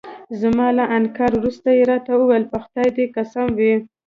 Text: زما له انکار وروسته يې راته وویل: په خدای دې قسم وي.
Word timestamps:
زما 0.41 0.67
له 0.77 0.83
انکار 0.97 1.31
وروسته 1.35 1.67
يې 1.77 1.83
راته 1.91 2.11
وویل: 2.15 2.43
په 2.51 2.57
خدای 2.63 2.89
دې 2.97 3.05
قسم 3.15 3.47
وي. 3.59 3.73